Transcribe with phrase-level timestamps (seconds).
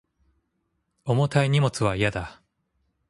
[1.05, 2.41] 重たい荷物は嫌だ